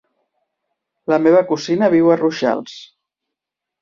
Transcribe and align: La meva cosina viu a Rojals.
La 1.13 1.19
meva 1.27 1.43
cosina 1.51 1.91
viu 1.97 2.09
a 2.09 2.17
Rojals. 2.25 2.77